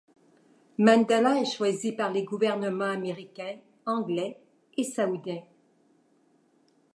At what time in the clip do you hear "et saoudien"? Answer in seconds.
4.75-5.43